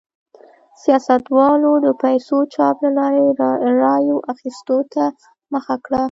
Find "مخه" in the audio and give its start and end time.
5.53-5.75